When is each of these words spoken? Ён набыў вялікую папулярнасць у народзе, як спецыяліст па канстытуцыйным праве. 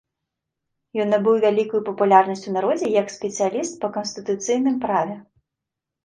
Ён 1.01 1.07
набыў 1.13 1.35
вялікую 1.41 1.81
папулярнасць 1.89 2.47
у 2.51 2.53
народзе, 2.55 2.87
як 3.01 3.11
спецыяліст 3.15 3.73
па 3.83 3.91
канстытуцыйным 3.99 4.79
праве. 4.87 5.15